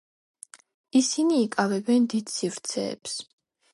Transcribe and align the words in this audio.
ისინი 1.01 1.37
იკავებენ 1.41 2.09
დიდ 2.15 2.35
სივრცეებს. 2.37 3.19